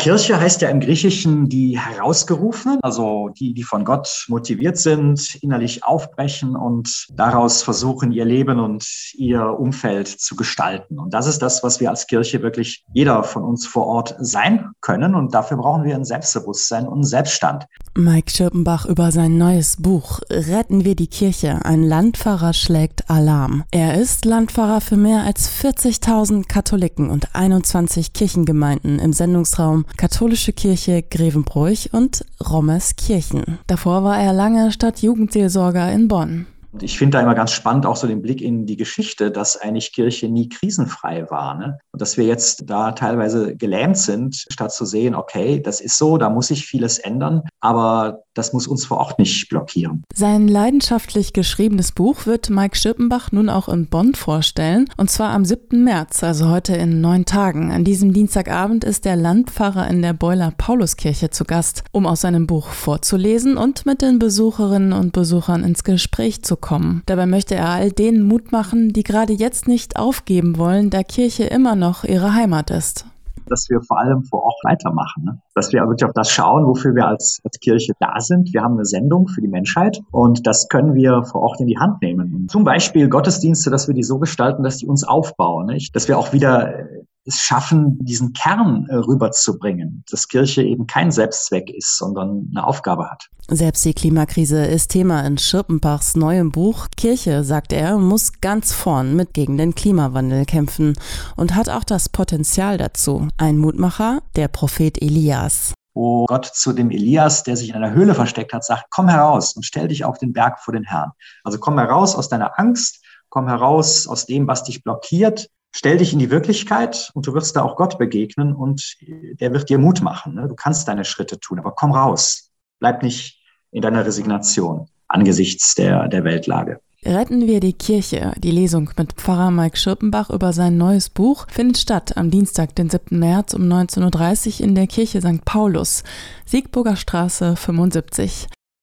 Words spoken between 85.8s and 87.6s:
Dass wir auch wieder es